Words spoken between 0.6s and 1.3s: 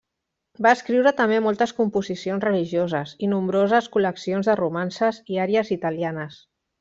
Va escriure